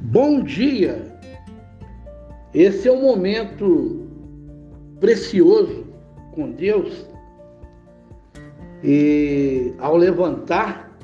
[0.00, 1.16] Bom dia!
[2.54, 4.08] Esse é um momento
[5.00, 5.86] precioso
[6.32, 7.06] com Deus
[8.82, 10.96] e ao levantar,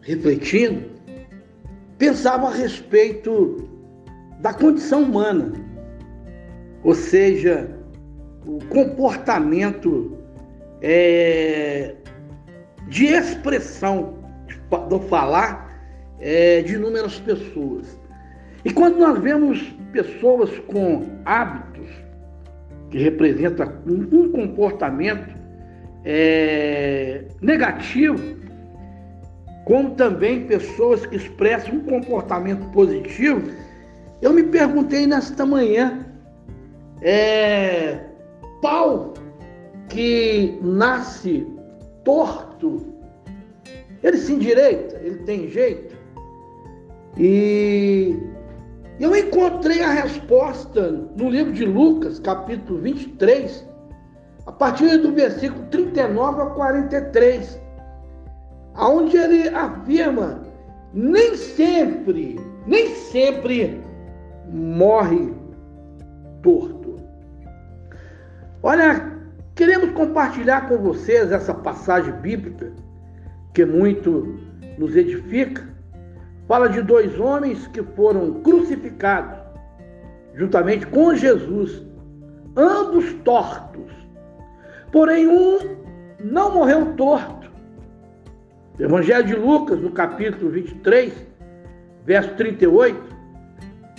[0.00, 0.88] refletindo,
[1.98, 3.68] pensava a respeito
[4.40, 5.52] da condição humana
[6.82, 7.70] ou seja,
[8.46, 10.16] o comportamento
[10.80, 11.94] é,
[12.88, 14.18] de expressão
[14.88, 15.70] do falar
[16.20, 17.98] é, de inúmeras pessoas.
[18.64, 21.88] E quando nós vemos pessoas com hábitos
[22.90, 25.34] que representam um comportamento
[26.04, 28.38] é, negativo,
[29.64, 33.50] como também pessoas que expressam um comportamento positivo,
[34.20, 36.04] eu me perguntei nesta manhã,
[37.02, 38.00] é,
[38.60, 39.14] pau
[39.88, 41.46] que nasce
[42.04, 42.86] torto,
[44.02, 45.96] ele se endireita, ele tem jeito.
[47.18, 48.16] E
[49.00, 53.66] eu encontrei a resposta no livro de Lucas, capítulo 23,
[54.46, 57.60] a partir do versículo 39 a 43,
[58.76, 60.42] onde ele afirma:
[60.94, 63.80] nem sempre, nem sempre
[64.52, 65.34] morre
[66.42, 66.79] torto.
[68.62, 69.12] Olha,
[69.54, 72.72] queremos compartilhar com vocês essa passagem bíblica
[73.54, 74.38] que muito
[74.78, 75.70] nos edifica
[76.50, 79.38] fala de dois homens que foram crucificados
[80.34, 81.86] juntamente com Jesus,
[82.56, 83.92] ambos tortos.
[84.90, 85.58] Porém, um
[86.18, 87.48] não morreu torto.
[88.78, 91.12] Evangelho de Lucas, no capítulo 23,
[92.04, 92.98] verso 38,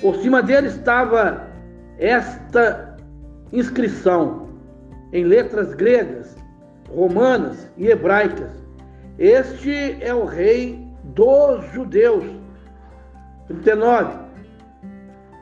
[0.01, 1.47] por cima dele estava
[1.97, 2.97] esta
[3.53, 4.49] inscrição
[5.13, 6.35] em letras gregas,
[6.89, 8.51] romanas e hebraicas.
[9.17, 12.25] Este é o rei dos judeus.
[13.47, 14.19] 39.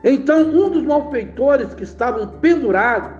[0.04, 3.12] Então um dos malfeitores que estavam pendurados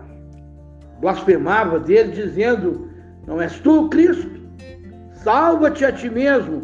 [1.00, 2.90] blasfemava dele, dizendo:
[3.28, 4.40] Não és tu, Cristo?
[5.14, 6.64] Salva-te a ti mesmo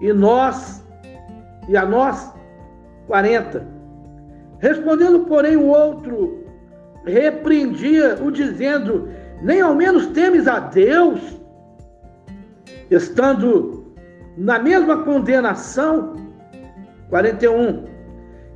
[0.00, 0.84] e nós,
[1.68, 2.32] e a nós.
[3.06, 3.66] 40.
[4.58, 6.44] Respondendo, porém, o outro
[7.04, 9.08] repreendia-o, dizendo:
[9.42, 11.20] Nem ao menos temes a Deus,
[12.90, 13.94] estando
[14.36, 16.14] na mesma condenação
[17.10, 17.84] 41.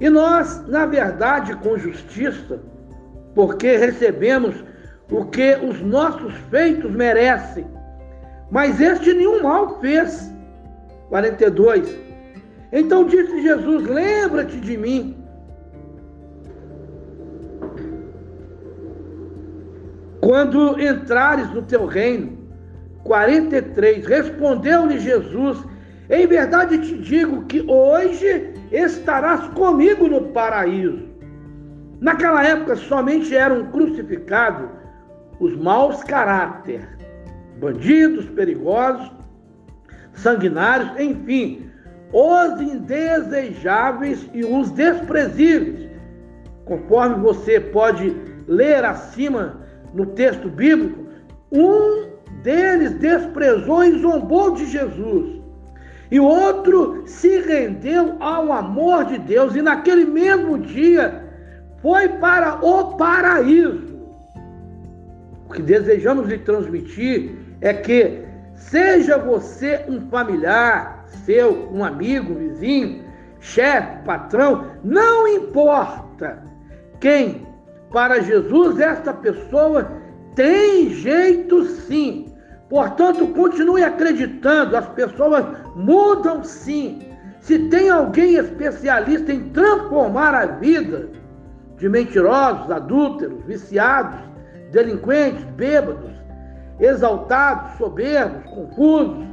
[0.00, 2.60] E nós, na verdade, com justiça,
[3.34, 4.64] porque recebemos
[5.10, 7.66] o que os nossos feitos merecem.
[8.50, 10.31] Mas este nenhum mal fez.
[11.08, 11.98] 42.
[12.72, 15.22] Então disse Jesus: Lembra-te de mim.
[20.32, 22.38] Quando entrares no teu reino.
[23.04, 24.06] 43.
[24.06, 25.62] Respondeu-lhe Jesus:
[26.09, 31.06] em verdade te digo que hoje estarás comigo no paraíso.
[32.00, 34.70] Naquela época somente eram crucificados
[35.38, 36.88] os maus caráter,
[37.60, 39.12] bandidos perigosos,
[40.14, 41.70] sanguinários, enfim,
[42.10, 45.91] os indesejáveis e os desprezíveis.
[46.64, 48.16] Conforme você pode
[48.49, 49.60] ler acima
[49.94, 51.06] no texto bíblico,
[51.50, 52.06] um
[52.42, 55.42] deles desprezou e zombou de Jesus
[56.12, 61.25] e o outro se rendeu ao amor de Deus e naquele mesmo dia
[61.81, 63.98] foi para o paraíso.
[65.48, 72.36] O que desejamos lhe transmitir é que seja você um familiar seu, um amigo, um
[72.36, 73.04] vizinho,
[73.41, 76.43] chefe, patrão, não importa
[77.00, 77.46] quem,
[77.93, 79.91] para Jesus esta pessoa
[80.35, 82.33] tem jeito sim
[82.73, 85.44] Portanto, continue acreditando, as pessoas
[85.77, 87.03] mudam sim.
[87.39, 91.11] Se tem alguém especialista em transformar a vida
[91.77, 94.19] de mentirosos, adúlteros, viciados,
[94.71, 96.12] delinquentes, bêbados,
[96.81, 99.27] exaltados, soberbos, confusos,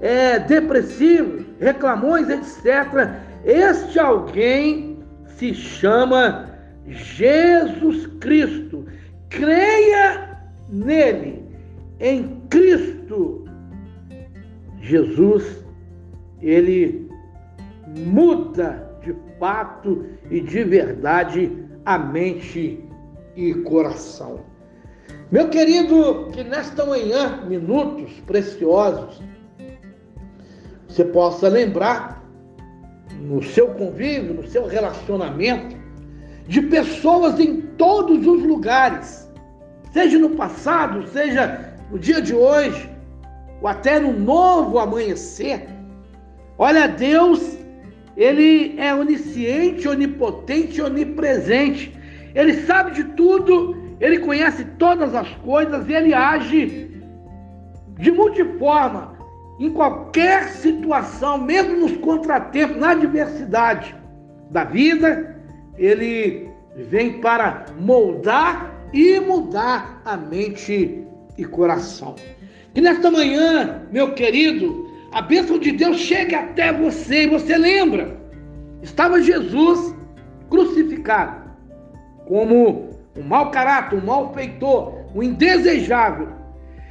[0.00, 3.10] é, depressivos, reclamões, etc.,
[3.44, 6.46] este alguém se chama
[6.86, 8.86] Jesus Cristo.
[9.28, 10.38] Creia
[10.68, 11.44] nele
[12.00, 13.44] em Cristo
[14.82, 15.64] Jesus,
[16.40, 17.08] ele
[18.04, 21.52] muda de fato e de verdade
[21.84, 22.84] a mente
[23.36, 24.40] e coração.
[25.30, 29.22] Meu querido, que nesta manhã, minutos preciosos,
[30.88, 32.22] você possa lembrar
[33.20, 35.76] no seu convívio, no seu relacionamento,
[36.46, 39.30] de pessoas em todos os lugares,
[39.92, 42.90] seja no passado, seja no dia de hoje,
[43.60, 45.68] ou até no novo amanhecer,
[46.58, 47.62] olha, Deus
[48.16, 51.96] ele é onisciente, onipotente, onipresente.
[52.34, 56.90] Ele sabe de tudo, ele conhece todas as coisas, ele age
[57.98, 59.16] de multiforma
[59.58, 63.94] em qualquer situação, mesmo nos contratempos, na adversidade
[64.50, 65.36] da vida,
[65.76, 66.48] ele
[66.88, 71.04] vem para moldar e mudar a mente
[71.36, 72.14] e coração.
[72.74, 78.16] Que nesta manhã, meu querido, a bênção de Deus chegue até você e você lembra,
[78.82, 79.94] estava Jesus
[80.48, 81.50] crucificado
[82.26, 86.28] como um mau caráter, um malfeitor, um indesejável.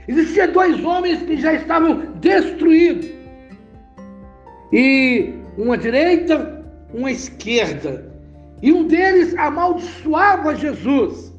[0.08, 3.10] Existiam dois homens que já estavam destruídos.
[4.72, 6.64] E uma direita,
[6.94, 8.12] uma esquerda.
[8.62, 11.34] E um deles amaldiçoava Jesus.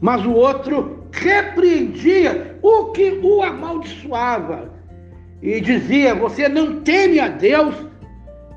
[0.00, 4.70] Mas o outro repreendia o que o amaldiçoava.
[5.42, 7.74] E dizia: Você não teme a Deus?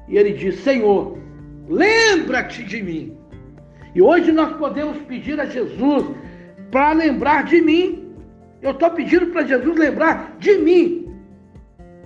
[0.08, 1.18] E ele diz: Senhor,
[1.68, 3.20] lembra-te de mim
[3.94, 6.06] e hoje nós podemos pedir a Jesus
[6.72, 8.14] para lembrar de mim.
[8.62, 11.16] Eu estou pedindo para Jesus lembrar de mim.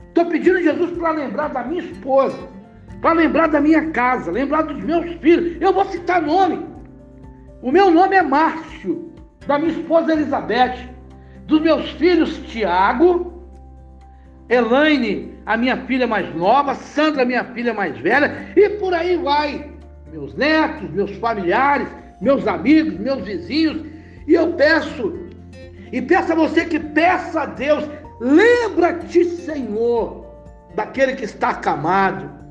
[0.08, 2.38] Estou pedindo a Jesus para lembrar da minha esposa,
[3.04, 5.62] para lembrar da minha casa, lembrar dos meus filhos.
[5.62, 6.66] Eu vou citar nome.
[7.62, 9.12] O meu nome é Márcio,
[9.46, 10.90] da minha esposa Elizabeth,
[11.46, 13.44] dos meus filhos Tiago,
[14.48, 19.70] Elaine, a minha filha mais nova, Sandra, minha filha mais velha, e por aí vai
[20.10, 21.90] meus netos, meus familiares,
[22.22, 23.86] meus amigos, meus vizinhos.
[24.26, 25.14] E eu peço,
[25.92, 27.84] e peço a você que peça a Deus,
[28.22, 30.26] lembra-te, Senhor,
[30.74, 32.43] daquele que está acamado,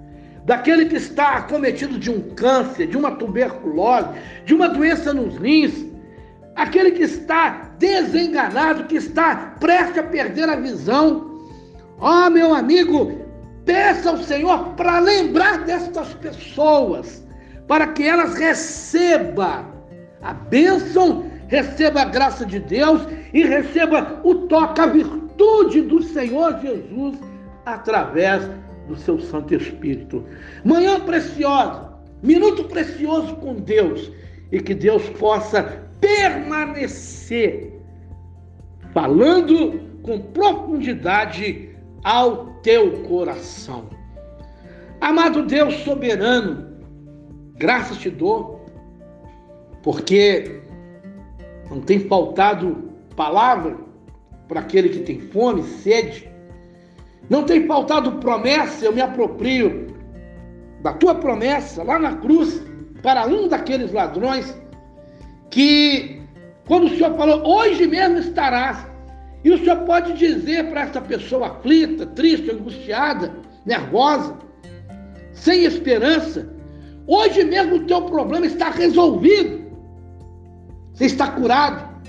[0.45, 4.09] daquele que está acometido de um câncer, de uma tuberculose,
[4.45, 5.87] de uma doença nos rins,
[6.57, 11.31] aquele que está desenganado, que está prestes a perder a visão.
[11.99, 13.21] Ó, oh, meu amigo,
[13.65, 17.23] peça ao Senhor para lembrar destas pessoas
[17.69, 19.65] para que elas recebam
[20.21, 23.03] a bênção, receba a graça de Deus
[23.33, 27.19] e receba o toque, a virtude do Senhor Jesus
[27.65, 28.49] através
[28.89, 30.25] do seu Santo Espírito.
[30.65, 31.93] Manhã preciosa,
[32.23, 34.11] minuto precioso com Deus
[34.51, 35.63] e que Deus possa
[36.01, 37.81] permanecer
[38.93, 41.71] falando com profundidade
[42.03, 43.89] ao teu coração.
[45.01, 46.73] Amado Deus soberano,
[47.63, 48.67] Graças te dou,
[49.85, 50.63] porque
[51.71, 53.77] não tem faltado palavra
[54.49, 56.32] para aquele que tem fome, sede.
[57.29, 59.87] Não tem faltado promessa, eu me aproprio
[60.83, 62.63] da tua promessa lá na cruz
[63.03, 64.57] para um daqueles ladrões
[65.51, 66.21] que,
[66.67, 68.87] quando o Senhor falou, hoje mesmo estarás,
[69.45, 73.33] e o Senhor pode dizer para essa pessoa aflita, triste, angustiada,
[73.67, 74.37] nervosa,
[75.33, 76.53] sem esperança,
[77.07, 79.63] Hoje mesmo o teu problema está resolvido.
[80.95, 82.01] Você está curado.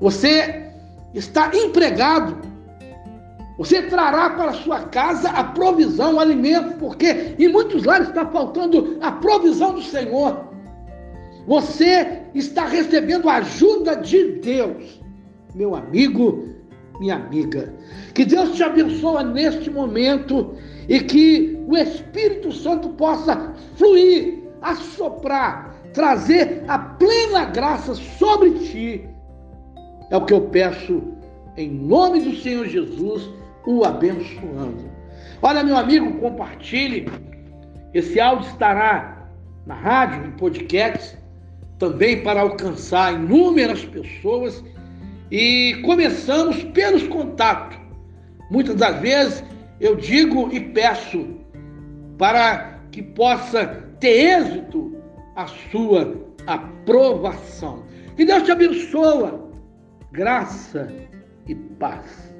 [0.00, 0.70] Você
[1.14, 2.51] está empregado.
[3.62, 8.98] Você trará para sua casa a provisão, o alimento, porque em muitos lares está faltando
[9.00, 10.48] a provisão do Senhor.
[11.46, 15.00] Você está recebendo a ajuda de Deus,
[15.54, 16.48] meu amigo,
[16.98, 17.72] minha amiga.
[18.12, 20.56] Que Deus te abençoe neste momento
[20.88, 29.08] e que o Espírito Santo possa fluir, assoprar, trazer a plena graça sobre ti.
[30.10, 31.00] É o que eu peço
[31.56, 33.30] em nome do Senhor Jesus,
[33.66, 34.90] o abençoando.
[35.40, 37.06] Olha, meu amigo, compartilhe.
[37.92, 39.28] Esse áudio estará
[39.66, 41.18] na rádio, em podcast,
[41.78, 44.62] também para alcançar inúmeras pessoas.
[45.30, 47.78] E começamos pelos contatos.
[48.50, 49.44] Muitas das vezes
[49.80, 51.26] eu digo e peço
[52.18, 53.66] para que possa
[53.98, 54.96] ter êxito
[55.34, 56.14] a sua
[56.46, 57.84] aprovação.
[58.16, 59.32] Que Deus te abençoe,
[60.12, 60.92] graça
[61.48, 62.31] e paz.